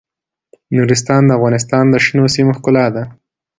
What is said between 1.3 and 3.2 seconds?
افغانستان د شنو سیمو ښکلا ده.